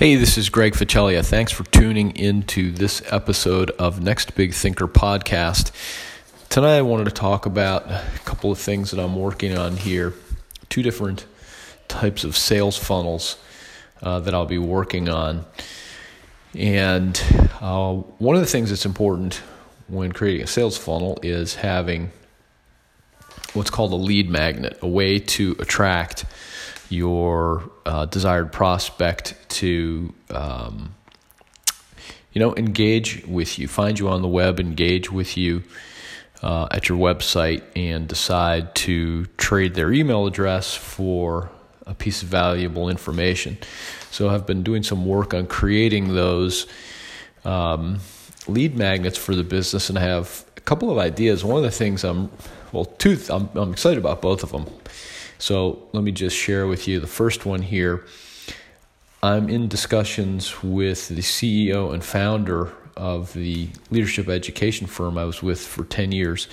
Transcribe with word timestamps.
Hey, 0.00 0.14
this 0.14 0.38
is 0.38 0.48
Greg 0.48 0.72
Ficelia. 0.72 1.22
Thanks 1.22 1.52
for 1.52 1.64
tuning 1.64 2.16
into 2.16 2.72
this 2.72 3.02
episode 3.12 3.68
of 3.72 4.02
Next 4.02 4.34
Big 4.34 4.54
Thinker 4.54 4.88
podcast. 4.88 5.72
Tonight, 6.48 6.78
I 6.78 6.80
wanted 6.80 7.04
to 7.04 7.10
talk 7.10 7.44
about 7.44 7.86
a 7.86 8.02
couple 8.24 8.50
of 8.50 8.58
things 8.58 8.92
that 8.92 8.98
I'm 8.98 9.14
working 9.14 9.58
on 9.58 9.76
here. 9.76 10.14
Two 10.70 10.82
different 10.82 11.26
types 11.86 12.24
of 12.24 12.34
sales 12.34 12.78
funnels 12.78 13.36
uh, 14.00 14.20
that 14.20 14.32
I'll 14.32 14.46
be 14.46 14.56
working 14.56 15.10
on. 15.10 15.44
And 16.54 17.22
uh, 17.60 17.92
one 17.92 18.36
of 18.36 18.40
the 18.40 18.48
things 18.48 18.70
that's 18.70 18.86
important 18.86 19.42
when 19.88 20.12
creating 20.12 20.44
a 20.44 20.46
sales 20.46 20.78
funnel 20.78 21.18
is 21.22 21.56
having 21.56 22.10
what's 23.52 23.68
called 23.68 23.92
a 23.92 23.96
lead 23.96 24.30
magnet, 24.30 24.78
a 24.80 24.88
way 24.88 25.18
to 25.18 25.56
attract 25.58 26.24
your 26.90 27.70
uh, 27.86 28.06
desired 28.06 28.52
prospect 28.52 29.34
to 29.48 30.12
um, 30.30 30.94
you 32.32 32.40
know 32.40 32.54
engage 32.56 33.24
with 33.26 33.58
you 33.58 33.68
find 33.68 33.98
you 33.98 34.08
on 34.08 34.22
the 34.22 34.28
web 34.28 34.60
engage 34.60 35.10
with 35.10 35.36
you 35.36 35.62
uh, 36.42 36.66
at 36.70 36.88
your 36.88 36.98
website 36.98 37.62
and 37.76 38.08
decide 38.08 38.74
to 38.74 39.26
trade 39.36 39.74
their 39.74 39.92
email 39.92 40.26
address 40.26 40.74
for 40.74 41.50
a 41.86 41.94
piece 41.94 42.22
of 42.22 42.28
valuable 42.28 42.88
information. 42.88 43.58
So 44.10 44.28
i've 44.28 44.46
been 44.46 44.62
doing 44.62 44.82
some 44.82 45.06
work 45.06 45.34
on 45.34 45.46
creating 45.46 46.14
those 46.14 46.66
um, 47.44 48.00
lead 48.46 48.76
magnets 48.76 49.16
for 49.16 49.34
the 49.34 49.44
business 49.44 49.88
and 49.88 49.98
i 49.98 50.02
have 50.02 50.44
a 50.56 50.60
couple 50.60 50.90
of 50.90 50.98
ideas. 50.98 51.44
One 51.44 51.56
of 51.56 51.62
the 51.62 51.70
things 51.70 52.04
i'm 52.04 52.30
well 52.72 52.84
two 52.84 53.18
I'm, 53.28 53.48
I'm 53.54 53.72
excited 53.72 53.98
about 53.98 54.20
both 54.22 54.42
of 54.42 54.52
them 54.52 54.66
so 55.40 55.88
let 55.92 56.04
me 56.04 56.12
just 56.12 56.36
share 56.36 56.66
with 56.66 56.86
you 56.86 57.00
the 57.00 57.06
first 57.06 57.46
one 57.46 57.62
here. 57.62 58.04
I'm 59.22 59.48
in 59.48 59.68
discussions 59.68 60.62
with 60.62 61.08
the 61.08 61.22
CEO 61.22 61.92
and 61.94 62.04
founder 62.04 62.72
of 62.94 63.32
the 63.32 63.70
leadership 63.90 64.28
education 64.28 64.86
firm 64.86 65.16
I 65.16 65.24
was 65.24 65.42
with 65.42 65.60
for 65.60 65.84
10 65.84 66.12
years 66.12 66.46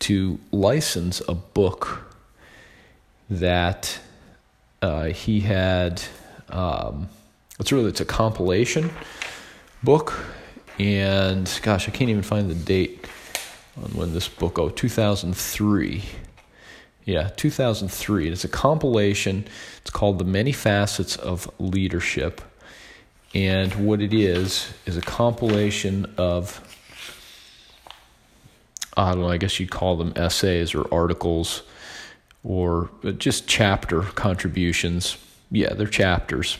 to 0.00 0.38
license 0.52 1.20
a 1.28 1.34
book 1.34 2.12
that 3.28 3.98
uh, 4.80 5.06
he 5.06 5.40
had. 5.40 6.02
Um, 6.48 7.08
it's 7.58 7.72
really 7.72 7.88
it's 7.88 8.00
a 8.00 8.04
compilation 8.04 8.90
book, 9.82 10.12
and 10.78 11.50
gosh, 11.62 11.88
I 11.88 11.92
can't 11.92 12.10
even 12.10 12.22
find 12.22 12.48
the 12.48 12.54
date 12.54 13.06
on 13.76 13.90
when 13.92 14.12
this 14.12 14.28
book. 14.28 14.58
Oh, 14.58 14.68
2003 14.68 16.02
yeah, 17.04 17.30
2003. 17.36 18.28
It's 18.28 18.44
a 18.44 18.48
compilation. 18.48 19.46
It's 19.80 19.90
called 19.90 20.18
The 20.18 20.24
Many 20.24 20.52
Facets 20.52 21.16
of 21.16 21.50
Leadership. 21.58 22.40
And 23.34 23.74
what 23.86 24.00
it 24.00 24.12
is, 24.12 24.72
is 24.86 24.96
a 24.96 25.00
compilation 25.00 26.12
of, 26.18 26.60
I 28.96 29.12
don't 29.12 29.22
know, 29.22 29.30
I 29.30 29.38
guess 29.38 29.58
you'd 29.58 29.70
call 29.70 29.96
them 29.96 30.12
essays 30.16 30.74
or 30.74 30.86
articles 30.92 31.62
or 32.44 32.90
just 33.18 33.46
chapter 33.48 34.02
contributions. 34.02 35.16
Yeah, 35.50 35.74
they're 35.74 35.86
chapters 35.86 36.58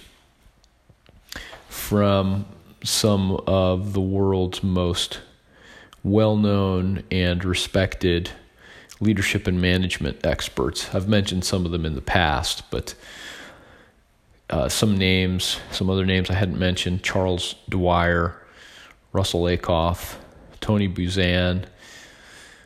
from 1.68 2.46
some 2.84 3.32
of 3.46 3.92
the 3.92 4.00
world's 4.00 4.62
most 4.62 5.20
well 6.02 6.36
known 6.36 7.02
and 7.10 7.44
respected 7.44 8.30
leadership 9.02 9.46
and 9.46 9.60
management 9.60 10.24
experts. 10.24 10.94
I've 10.94 11.08
mentioned 11.08 11.44
some 11.44 11.66
of 11.66 11.72
them 11.72 11.84
in 11.84 11.94
the 11.94 12.00
past, 12.00 12.70
but 12.70 12.94
uh, 14.48 14.68
some 14.68 14.96
names, 14.96 15.58
some 15.72 15.90
other 15.90 16.06
names 16.06 16.30
I 16.30 16.34
hadn't 16.34 16.58
mentioned 16.58 17.02
Charles 17.02 17.56
Dwyer, 17.68 18.40
Russell 19.12 19.42
Ackoff, 19.42 20.16
Tony 20.60 20.88
Buzan, 20.88 21.64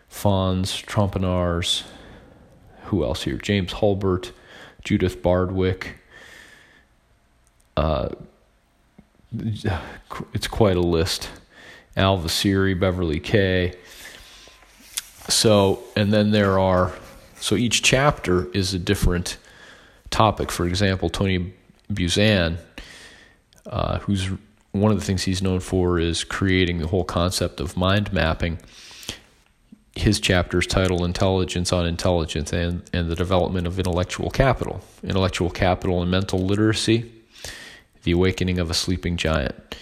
Fons 0.09 0.83
Trompenaars, 0.83 1.85
who 2.85 3.03
else 3.03 3.23
here? 3.23 3.37
James 3.37 3.73
Hulbert, 3.73 4.33
Judith 4.85 5.23
Bardwick. 5.23 5.99
Uh, 7.77 8.11
it's 10.33 10.47
quite 10.47 10.77
a 10.77 10.81
list. 10.81 11.31
Al 11.97 12.19
Vasiri, 12.19 12.79
Beverly 12.79 13.21
Kaye. 13.21 13.75
So, 15.29 15.81
and 15.97 16.13
then 16.13 16.31
there 16.31 16.59
are, 16.59 16.93
so 17.41 17.57
each 17.57 17.83
chapter 17.83 18.51
is 18.53 18.75
a 18.75 18.79
different 18.79 19.39
topic. 20.11 20.51
For 20.51 20.67
example, 20.67 21.09
Tony 21.09 21.53
Buzan, 21.93 22.59
uh, 23.67 23.99
who's 24.01 24.31
one 24.73 24.93
of 24.93 24.99
the 24.99 25.05
things 25.05 25.25
he's 25.25 25.43
known 25.43 25.61
for 25.61 25.99
is 25.99 26.25
creating 26.25 26.79
the 26.79 26.87
whole 26.87 27.05
concept 27.05 27.61
of 27.61 27.77
mind 27.77 28.13
mapping. 28.13 28.59
His 29.95 30.21
chapter 30.21 30.59
is 30.59 30.67
titled 30.67 31.03
Intelligence 31.03 31.73
on 31.73 31.87
Intelligence 31.87 32.53
and, 32.53 32.83
and 32.93 33.09
the 33.09 33.17
Development 33.17 33.67
of 33.67 33.79
Intellectual 33.79 34.31
Capital. 34.31 34.83
Intellectual 35.03 35.51
Capital 35.51 36.03
and 36.03 36.11
Mental 36.11 36.39
Literacy, 36.39 37.11
The 38.03 38.13
Awakening 38.13 38.59
of 38.59 38.71
a 38.71 38.75
Sleeping 38.75 39.17
Giant. 39.17 39.77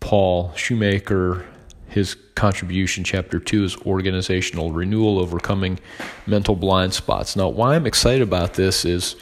Paul 0.00 0.52
Schoemaker 0.56 1.44
his 1.90 2.16
contribution, 2.34 3.04
chapter 3.04 3.38
two, 3.40 3.64
is 3.64 3.76
organizational 3.78 4.72
renewal, 4.72 5.18
overcoming 5.18 5.78
mental 6.26 6.54
blind 6.54 6.94
spots. 6.94 7.36
Now, 7.36 7.48
why 7.48 7.74
I'm 7.74 7.86
excited 7.86 8.22
about 8.22 8.54
this 8.54 8.84
is 8.84 9.16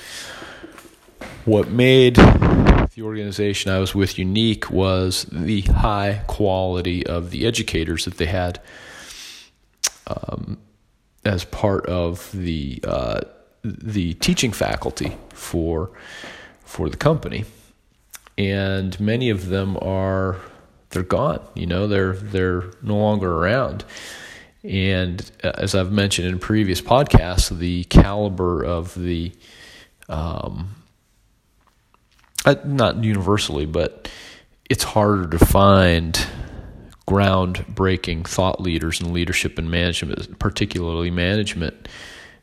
what 1.44 1.68
made 1.68 2.16
the 2.16 3.02
organization 3.02 3.70
I 3.70 3.78
was 3.78 3.94
with 3.94 4.18
unique 4.18 4.70
was 4.70 5.26
the 5.32 5.62
high 5.62 6.22
quality 6.26 7.06
of 7.06 7.30
the 7.30 7.46
educators 7.46 8.04
that 8.04 8.18
they 8.18 8.26
had 8.26 8.60
um, 10.06 10.58
as 11.24 11.44
part 11.44 11.86
of 11.86 12.30
the 12.32 12.80
uh, 12.84 13.20
the 13.62 14.14
teaching 14.14 14.52
faculty 14.52 15.16
for 15.30 15.90
for 16.64 16.88
the 16.90 16.96
company, 16.96 17.44
and 18.36 18.98
many 19.00 19.30
of 19.30 19.48
them 19.48 19.78
are 19.80 20.36
they're 20.90 21.02
gone. 21.02 21.40
You 21.54 21.66
know, 21.66 21.86
they're 21.86 22.14
they're 22.14 22.64
no 22.82 22.96
longer 22.96 23.30
around. 23.32 23.84
And 24.64 25.30
uh, 25.44 25.52
as 25.54 25.74
I've 25.74 25.92
mentioned 25.92 26.28
in 26.28 26.38
previous 26.38 26.80
podcasts, 26.80 27.56
the 27.56 27.84
caliber 27.84 28.64
of 28.64 28.94
the, 28.94 29.32
um, 30.08 30.74
uh, 32.44 32.56
not 32.64 33.04
universally, 33.04 33.66
but 33.66 34.10
it's 34.68 34.82
harder 34.82 35.28
to 35.28 35.44
find 35.44 36.26
groundbreaking 37.06 38.26
thought 38.26 38.60
leaders 38.60 39.00
in 39.00 39.12
leadership 39.12 39.58
and 39.58 39.70
management, 39.70 40.38
particularly 40.38 41.10
management 41.10 41.88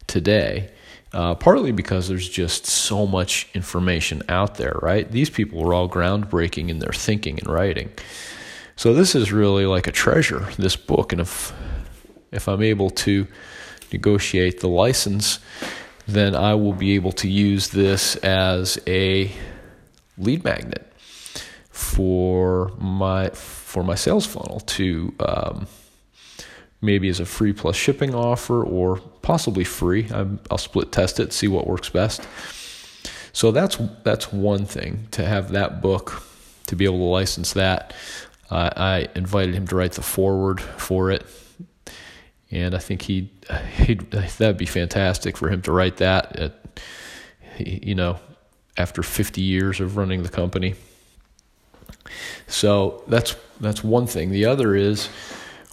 today. 0.07 0.71
Uh, 1.15 1.33
partly 1.33 1.71
because 1.71 2.09
there's 2.09 2.27
just 2.27 2.65
so 2.65 3.07
much 3.07 3.47
information 3.53 4.21
out 4.27 4.55
there, 4.55 4.77
right? 4.81 5.09
These 5.09 5.29
people 5.29 5.63
were 5.63 5.73
all 5.73 5.87
groundbreaking 5.87 6.67
in 6.67 6.79
their 6.79 6.91
thinking 6.91 7.39
and 7.39 7.47
writing. 7.47 7.89
So 8.75 8.93
this 8.93 9.15
is 9.15 9.31
really 9.31 9.65
like 9.65 9.87
a 9.87 9.93
treasure, 9.93 10.49
this 10.57 10.75
book, 10.75 11.13
and 11.13 11.21
if 11.21 11.53
if 12.33 12.49
I'm 12.49 12.61
able 12.61 12.89
to 12.89 13.27
negotiate 13.93 14.59
the 14.59 14.67
license, 14.67 15.39
then 16.05 16.35
I 16.35 16.53
will 16.55 16.73
be 16.73 16.95
able 16.95 17.13
to 17.13 17.29
use 17.29 17.69
this 17.69 18.17
as 18.17 18.77
a 18.85 19.31
lead 20.17 20.43
magnet 20.43 20.91
for 21.69 22.73
my 22.77 23.29
for 23.29 23.83
my 23.83 23.95
sales 23.95 24.25
funnel 24.25 24.59
to 24.59 25.15
um, 25.19 25.67
maybe 26.85 27.09
as 27.09 27.19
a 27.19 27.25
free 27.25 27.53
plus 27.53 27.75
shipping 27.75 28.13
offer 28.13 28.63
or 28.63 28.97
possibly 29.21 29.63
free. 29.63 30.07
i 30.11 30.23
will 30.23 30.57
split 30.57 30.91
test 30.91 31.19
it, 31.19 31.33
see 31.33 31.47
what 31.47 31.67
works 31.67 31.89
best. 31.89 32.27
So 33.33 33.51
that's 33.51 33.77
that's 34.03 34.31
one 34.31 34.65
thing 34.65 35.07
to 35.11 35.25
have 35.25 35.51
that 35.51 35.81
book 35.81 36.23
to 36.67 36.75
be 36.75 36.85
able 36.85 36.99
to 36.99 37.03
license 37.03 37.53
that. 37.53 37.93
Uh, 38.49 38.69
I 38.75 39.07
invited 39.15 39.55
him 39.55 39.67
to 39.67 39.75
write 39.75 39.93
the 39.93 40.01
foreword 40.01 40.61
for 40.61 41.11
it, 41.11 41.25
and 42.51 42.73
I 42.73 42.77
think 42.77 43.01
he 43.01 43.29
he 43.75 43.95
that'd 43.95 44.57
be 44.57 44.65
fantastic 44.65 45.35
for 45.35 45.49
him 45.49 45.61
to 45.63 45.71
write 45.71 45.97
that. 45.97 46.35
At, 46.37 46.79
you 47.57 47.95
know, 47.95 48.19
after 48.77 49.03
50 49.03 49.41
years 49.41 49.79
of 49.79 49.97
running 49.97 50.23
the 50.23 50.29
company. 50.29 50.75
So 52.47 53.03
that's 53.07 53.35
that's 53.59 53.83
one 53.83 54.07
thing. 54.07 54.31
The 54.31 54.45
other 54.45 54.75
is 54.75 55.09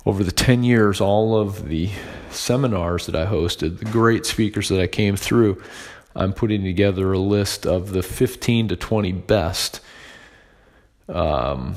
over 0.04 0.25
the 0.25 0.32
10 0.32 0.64
years, 0.64 1.00
all 1.00 1.37
of 1.37 1.69
the 1.69 1.90
seminars 2.31 3.06
that 3.06 3.14
I 3.14 3.26
hosted, 3.26 3.78
the 3.78 3.84
great 3.84 4.26
speakers 4.26 4.69
that 4.69 4.81
I 4.81 4.87
came 4.87 5.16
through, 5.16 5.62
I'm 6.14 6.32
putting 6.32 6.64
together 6.64 7.12
a 7.12 7.19
list 7.19 7.66
of 7.66 7.90
the 7.90 8.02
15 8.02 8.69
to 8.69 8.76
20 8.76 9.12
best. 9.12 9.81
Um, 11.08 11.76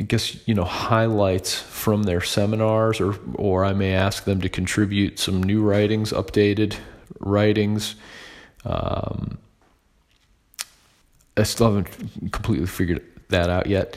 I 0.00 0.04
guess 0.04 0.46
you 0.46 0.54
know 0.54 0.64
highlights 0.64 1.58
from 1.58 2.04
their 2.04 2.20
seminars, 2.20 3.00
or 3.00 3.18
or 3.34 3.64
I 3.64 3.72
may 3.72 3.94
ask 3.94 4.24
them 4.24 4.40
to 4.42 4.48
contribute 4.48 5.18
some 5.18 5.42
new 5.42 5.60
writings, 5.60 6.12
updated 6.12 6.76
writings. 7.18 7.96
Um, 8.64 9.38
I 11.36 11.42
still 11.42 11.74
haven't 11.74 12.32
completely 12.32 12.66
figured 12.66 13.04
that 13.28 13.50
out 13.50 13.66
yet. 13.66 13.96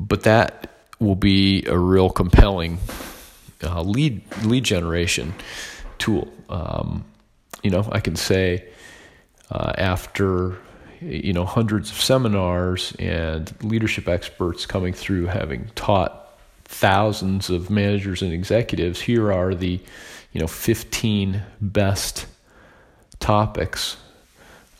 But 0.00 0.22
that 0.22 0.73
will 0.98 1.16
be 1.16 1.64
a 1.66 1.76
real 1.76 2.10
compelling 2.10 2.78
uh, 3.62 3.82
lead 3.82 4.22
lead 4.44 4.64
generation 4.64 5.34
tool. 5.98 6.32
Um, 6.48 7.04
you 7.62 7.70
know, 7.70 7.88
I 7.90 8.00
can 8.00 8.16
say 8.16 8.68
uh, 9.50 9.72
after 9.76 10.56
you 11.00 11.32
know 11.32 11.44
hundreds 11.44 11.90
of 11.90 12.00
seminars 12.00 12.94
and 12.98 13.52
leadership 13.62 14.08
experts 14.08 14.66
coming 14.66 14.92
through, 14.92 15.26
having 15.26 15.70
taught 15.74 16.20
thousands 16.64 17.50
of 17.50 17.70
managers 17.70 18.22
and 18.22 18.32
executives, 18.32 19.00
here 19.00 19.32
are 19.32 19.54
the 19.54 19.80
you 20.32 20.40
know 20.40 20.46
15 20.46 21.42
best 21.60 22.26
topics, 23.20 23.96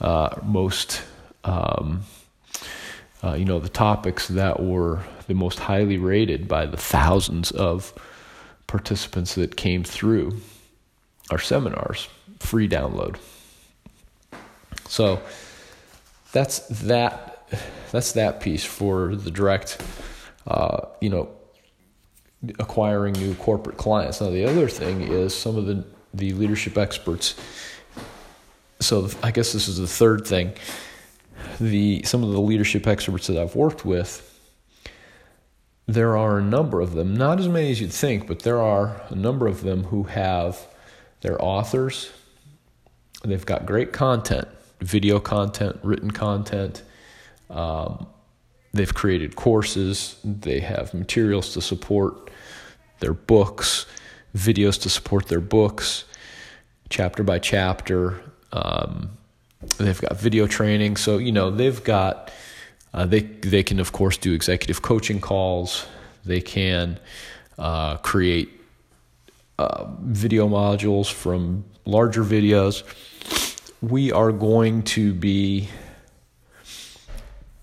uh, 0.00 0.36
most 0.42 1.02
um, 1.44 2.02
uh, 3.24 3.34
you 3.34 3.44
know 3.44 3.58
the 3.58 3.68
topics 3.68 4.28
that 4.28 4.60
were 4.62 5.00
the 5.26 5.34
most 5.34 5.58
highly 5.58 5.96
rated 5.96 6.46
by 6.46 6.66
the 6.66 6.76
thousands 6.76 7.50
of 7.50 7.92
participants 8.66 9.34
that 9.34 9.56
came 9.56 9.82
through 9.82 10.36
our 11.30 11.38
seminars, 11.38 12.08
free 12.38 12.68
download. 12.68 13.16
So 14.88 15.20
that's 16.32 16.60
that. 16.68 17.30
That's 17.92 18.12
that 18.12 18.40
piece 18.40 18.64
for 18.64 19.14
the 19.14 19.30
direct, 19.30 19.80
uh, 20.48 20.86
you 21.00 21.08
know, 21.08 21.28
acquiring 22.58 23.12
new 23.12 23.34
corporate 23.36 23.76
clients. 23.76 24.20
Now 24.20 24.30
the 24.30 24.44
other 24.44 24.68
thing 24.68 25.02
is 25.02 25.34
some 25.34 25.56
of 25.56 25.66
the 25.66 25.84
the 26.12 26.32
leadership 26.32 26.76
experts. 26.76 27.36
So 28.80 29.08
I 29.22 29.30
guess 29.30 29.52
this 29.52 29.68
is 29.68 29.78
the 29.78 29.86
third 29.86 30.26
thing. 30.26 30.54
The 31.60 32.02
some 32.04 32.22
of 32.22 32.30
the 32.30 32.40
leadership 32.40 32.86
experts 32.86 33.26
that 33.28 33.36
I've 33.36 33.54
worked 33.54 33.84
with 33.84 34.34
there 35.86 36.16
are 36.16 36.38
a 36.38 36.42
number 36.42 36.80
of 36.80 36.94
them, 36.94 37.14
not 37.14 37.38
as 37.38 37.48
many 37.48 37.70
as 37.70 37.80
you'd 37.80 37.92
think, 37.92 38.26
but 38.26 38.40
there 38.40 38.60
are 38.60 39.02
a 39.10 39.14
number 39.14 39.46
of 39.46 39.62
them 39.62 39.84
who 39.84 40.04
have 40.04 40.66
their 41.20 41.42
authors. 41.42 42.10
They've 43.22 43.44
got 43.44 43.66
great 43.66 43.92
content, 43.92 44.48
video 44.80 45.20
content, 45.20 45.78
written 45.82 46.10
content. 46.10 46.82
Um, 47.50 48.06
they've 48.72 48.92
created 48.92 49.36
courses. 49.36 50.16
They 50.24 50.60
have 50.60 50.94
materials 50.94 51.52
to 51.52 51.60
support 51.60 52.30
their 53.00 53.14
books, 53.14 53.86
videos 54.34 54.80
to 54.82 54.90
support 54.90 55.28
their 55.28 55.40
books, 55.40 56.04
chapter 56.88 57.22
by 57.22 57.38
chapter. 57.38 58.22
Um, 58.52 59.10
they've 59.78 60.00
got 60.00 60.16
video 60.18 60.46
training. 60.46 60.96
So, 60.96 61.18
you 61.18 61.32
know, 61.32 61.50
they've 61.50 61.82
got 61.82 62.32
uh, 62.92 63.06
they 63.06 63.20
they 63.20 63.62
can 63.62 63.80
of 63.80 63.92
course 63.92 64.16
do 64.16 64.32
executive 64.32 64.82
coaching 64.82 65.20
calls. 65.20 65.86
They 66.24 66.40
can 66.40 66.98
uh, 67.58 67.96
create 67.98 68.48
uh, 69.58 69.86
video 70.00 70.48
modules 70.48 71.12
from 71.12 71.64
larger 71.84 72.24
videos. 72.24 72.82
We 73.80 74.12
are 74.12 74.32
going 74.32 74.82
to 74.84 75.12
be 75.12 75.68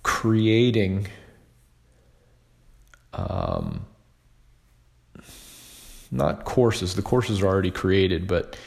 creating 0.04 1.08
um, 3.14 3.86
not 6.12 6.44
courses. 6.46 6.96
The 6.96 7.02
courses 7.02 7.42
are 7.42 7.48
already 7.48 7.72
created, 7.72 8.28
but 8.28 8.58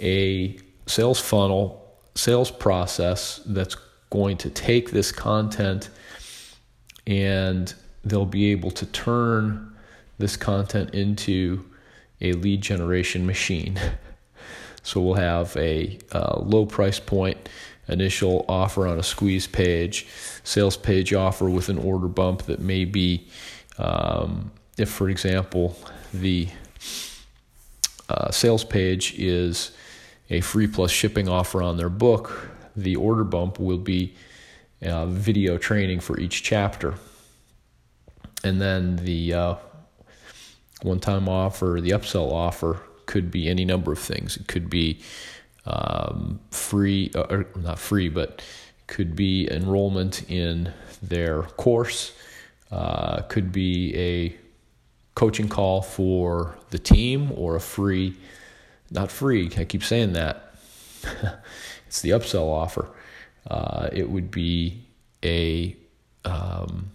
a 0.00 0.58
sales 0.86 1.20
funnel, 1.20 1.81
sales 2.14 2.50
process 2.50 3.40
that's 3.46 3.76
going 4.10 4.36
to 4.36 4.50
take 4.50 4.90
this 4.90 5.10
content 5.10 5.88
and 7.06 7.74
they'll 8.04 8.26
be 8.26 8.50
able 8.52 8.70
to 8.70 8.86
turn 8.86 9.74
this 10.18 10.36
content 10.36 10.94
into 10.94 11.64
a 12.20 12.32
lead 12.34 12.60
generation 12.60 13.26
machine. 13.26 13.80
so 14.82 15.00
we'll 15.00 15.14
have 15.14 15.56
a 15.56 15.98
uh, 16.12 16.38
low 16.40 16.66
price 16.66 17.00
point 17.00 17.48
initial 17.88 18.44
offer 18.48 18.86
on 18.86 18.98
a 18.98 19.02
squeeze 19.02 19.46
page, 19.46 20.06
sales 20.44 20.76
page 20.76 21.12
offer 21.12 21.50
with 21.50 21.68
an 21.68 21.78
order 21.78 22.06
bump 22.08 22.42
that 22.42 22.60
may 22.60 22.84
be, 22.84 23.26
um, 23.78 24.52
if 24.78 24.88
for 24.88 25.08
example, 25.08 25.76
the 26.14 26.48
uh, 28.08 28.30
sales 28.30 28.64
page 28.64 29.18
is 29.18 29.72
a 30.32 30.40
free 30.40 30.66
plus 30.66 30.90
shipping 30.90 31.28
offer 31.28 31.62
on 31.62 31.76
their 31.76 31.90
book, 31.90 32.48
the 32.74 32.96
order 32.96 33.22
bump 33.22 33.60
will 33.60 33.78
be 33.78 34.14
uh, 34.82 35.06
video 35.06 35.58
training 35.58 36.00
for 36.00 36.18
each 36.18 36.42
chapter. 36.42 36.94
And 38.42 38.60
then 38.60 38.96
the 38.96 39.34
uh, 39.34 39.54
one 40.80 41.00
time 41.00 41.28
offer, 41.28 41.78
the 41.80 41.90
upsell 41.90 42.32
offer 42.32 42.80
could 43.06 43.30
be 43.30 43.48
any 43.48 43.64
number 43.64 43.92
of 43.92 43.98
things. 43.98 44.36
It 44.38 44.48
could 44.48 44.70
be 44.70 45.00
um, 45.66 46.40
free, 46.50 47.12
uh, 47.14 47.26
or 47.28 47.46
not 47.56 47.78
free, 47.78 48.08
but 48.08 48.42
could 48.86 49.14
be 49.14 49.48
enrollment 49.50 50.28
in 50.30 50.72
their 51.02 51.42
course, 51.42 52.12
uh, 52.70 53.20
could 53.22 53.52
be 53.52 53.94
a 53.96 54.36
coaching 55.14 55.48
call 55.48 55.82
for 55.82 56.56
the 56.70 56.78
team 56.78 57.30
or 57.36 57.54
a 57.54 57.60
free, 57.60 58.16
not 58.92 59.10
free, 59.10 59.50
I 59.56 59.64
keep 59.64 59.82
saying 59.82 60.12
that. 60.12 60.54
it's 61.86 62.00
the 62.02 62.10
upsell 62.10 62.46
offer. 62.46 62.88
Uh, 63.46 63.88
it 63.92 64.08
would 64.08 64.30
be 64.30 64.82
a 65.24 65.76
um, 66.24 66.90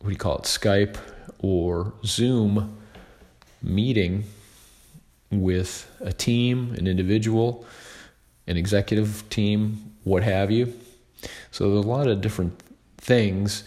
what 0.00 0.08
do 0.08 0.12
you 0.12 0.18
call 0.18 0.36
it 0.36 0.44
Skype 0.44 0.96
or 1.40 1.92
Zoom 2.04 2.78
meeting 3.62 4.24
with 5.30 5.90
a 6.00 6.12
team, 6.12 6.74
an 6.74 6.86
individual, 6.86 7.64
an 8.46 8.56
executive 8.56 9.28
team, 9.30 9.94
what 10.04 10.22
have 10.22 10.50
you. 10.50 10.72
So 11.50 11.70
there's 11.70 11.84
a 11.84 11.88
lot 11.88 12.06
of 12.06 12.20
different 12.20 12.58
things 12.98 13.64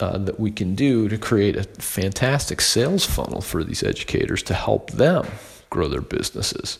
uh, 0.00 0.18
that 0.18 0.38
we 0.38 0.50
can 0.50 0.74
do 0.74 1.08
to 1.08 1.18
create 1.18 1.56
a 1.56 1.64
fantastic 1.64 2.60
sales 2.60 3.04
funnel 3.04 3.40
for 3.40 3.64
these 3.64 3.82
educators 3.82 4.42
to 4.44 4.54
help 4.54 4.90
them 4.92 5.26
grow 5.72 5.88
their 5.88 6.02
businesses, 6.02 6.78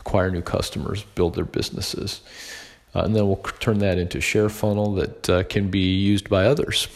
acquire 0.00 0.30
new 0.30 0.40
customers, 0.42 1.04
build 1.14 1.34
their 1.34 1.44
businesses. 1.44 2.22
Uh, 2.94 3.02
and 3.02 3.14
then 3.14 3.26
we'll 3.26 3.36
turn 3.60 3.78
that 3.78 3.98
into 3.98 4.18
a 4.18 4.20
share 4.20 4.48
funnel 4.48 4.94
that 4.94 5.30
uh, 5.30 5.42
can 5.44 5.70
be 5.70 5.94
used 5.94 6.28
by 6.28 6.46
others. 6.46 6.88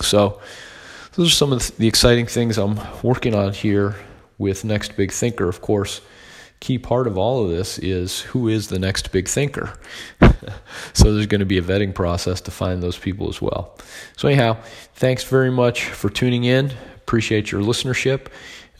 So, 0.00 0.40
those 1.12 1.28
are 1.28 1.34
some 1.34 1.52
of 1.52 1.76
the 1.76 1.88
exciting 1.88 2.26
things 2.26 2.58
I'm 2.58 2.80
working 3.02 3.34
on 3.34 3.52
here 3.52 3.96
with 4.38 4.64
Next 4.64 4.96
Big 4.96 5.12
Thinker. 5.12 5.48
Of 5.48 5.60
course, 5.60 6.00
key 6.60 6.78
part 6.78 7.06
of 7.06 7.18
all 7.18 7.44
of 7.44 7.50
this 7.50 7.78
is 7.78 8.20
who 8.20 8.48
is 8.48 8.68
the 8.68 8.78
next 8.78 9.12
big 9.12 9.28
thinker. 9.28 9.72
so 10.92 11.12
there's 11.12 11.26
going 11.26 11.40
to 11.40 11.46
be 11.46 11.58
a 11.58 11.62
vetting 11.62 11.94
process 11.94 12.40
to 12.42 12.50
find 12.50 12.82
those 12.82 12.98
people 12.98 13.28
as 13.28 13.40
well. 13.40 13.76
So 14.16 14.28
anyhow, 14.28 14.56
thanks 14.94 15.24
very 15.24 15.50
much 15.50 15.84
for 15.84 16.08
tuning 16.08 16.44
in. 16.44 16.72
Appreciate 16.96 17.50
your 17.52 17.62
listenership. 17.62 18.26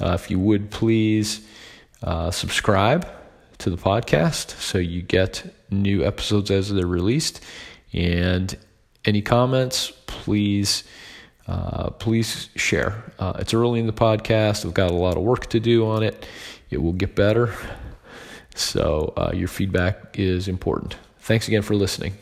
Uh, 0.00 0.12
if 0.12 0.30
you 0.30 0.38
would 0.38 0.70
please 0.70 1.46
uh, 2.02 2.30
subscribe 2.30 3.06
to 3.58 3.70
the 3.70 3.76
podcast 3.76 4.50
so 4.60 4.78
you 4.78 5.02
get 5.02 5.54
new 5.70 6.04
episodes 6.04 6.50
as 6.50 6.72
they're 6.72 6.86
released. 6.86 7.40
And 7.92 8.56
any 9.04 9.22
comments, 9.22 9.92
please. 10.06 10.84
Uh, 11.46 11.88
please 11.90 12.50
share. 12.56 13.02
Uh, 13.18 13.32
it's 13.38 13.54
early 13.54 13.80
in 13.80 13.86
the 13.86 13.92
podcast. 13.92 14.66
We've 14.66 14.74
got 14.74 14.90
a 14.90 14.94
lot 14.94 15.16
of 15.16 15.22
work 15.22 15.46
to 15.46 15.60
do 15.60 15.86
on 15.88 16.02
it. 16.02 16.26
It 16.68 16.82
will 16.82 16.92
get 16.92 17.14
better. 17.14 17.54
So, 18.54 19.14
uh, 19.16 19.30
your 19.34 19.48
feedback 19.48 20.18
is 20.18 20.46
important. 20.46 20.98
Thanks 21.20 21.48
again 21.48 21.62
for 21.62 21.74
listening. 21.74 22.18